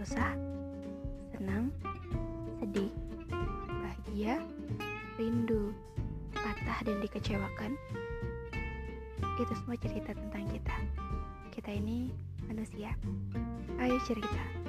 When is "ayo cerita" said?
13.76-14.59